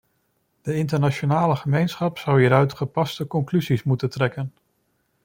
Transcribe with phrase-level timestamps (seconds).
[0.61, 4.53] De internationale gemeenschap zou hieruit gepaste conclusies moeten trekken.